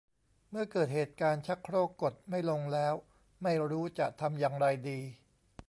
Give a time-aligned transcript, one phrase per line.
[0.49, 2.93] เมื่อเกิดเหตุการณ์ชักโครกกดไม่ลงแล้ว
[3.43, 4.99] ไม่รู้จะทำอย่างไรดี